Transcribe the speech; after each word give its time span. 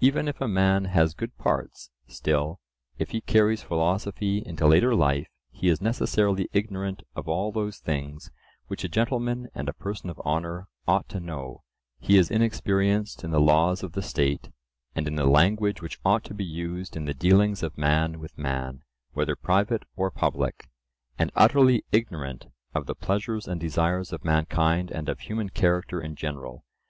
Even 0.00 0.28
if 0.28 0.38
a 0.38 0.48
man 0.48 0.84
has 0.84 1.14
good 1.14 1.34
parts, 1.38 1.88
still, 2.06 2.60
if 2.98 3.12
he 3.12 3.22
carries 3.22 3.62
philosophy 3.62 4.42
into 4.44 4.66
later 4.66 4.94
life, 4.94 5.30
he 5.50 5.68
is 5.68 5.80
necessarily 5.80 6.46
ignorant 6.52 7.02
of 7.16 7.26
all 7.26 7.50
those 7.50 7.78
things 7.78 8.30
which 8.66 8.84
a 8.84 8.88
gentleman 8.90 9.48
and 9.54 9.70
a 9.70 9.72
person 9.72 10.10
of 10.10 10.20
honour 10.26 10.68
ought 10.86 11.08
to 11.08 11.20
know; 11.20 11.62
he 11.98 12.18
is 12.18 12.30
inexperienced 12.30 13.24
in 13.24 13.30
the 13.30 13.40
laws 13.40 13.82
of 13.82 13.92
the 13.92 14.02
State, 14.02 14.50
and 14.94 15.08
in 15.08 15.16
the 15.16 15.24
language 15.24 15.80
which 15.80 15.98
ought 16.04 16.22
to 16.24 16.34
be 16.34 16.44
used 16.44 16.94
in 16.94 17.06
the 17.06 17.14
dealings 17.14 17.62
of 17.62 17.78
man 17.78 18.18
with 18.20 18.36
man, 18.36 18.82
whether 19.14 19.34
private 19.34 19.86
or 19.96 20.10
public, 20.10 20.68
and 21.18 21.32
utterly 21.34 21.82
ignorant 21.90 22.46
of 22.74 22.84
the 22.84 22.94
pleasures 22.94 23.48
and 23.48 23.58
desires 23.58 24.12
of 24.12 24.22
mankind 24.22 24.90
and 24.90 25.08
of 25.08 25.20
human 25.20 25.48
character 25.48 25.98
in 25.98 26.14
general. 26.14 26.66